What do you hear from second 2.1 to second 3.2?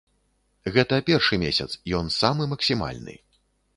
самы максімальны.